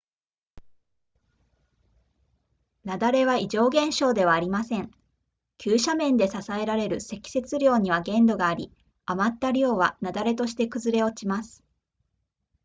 [2.85, 4.89] 雪崩は異常現象ではありません
[5.59, 8.71] 急斜面で支えられる積雪量には限度があり
[9.05, 11.63] 余った量は雪崩として崩れ落ちます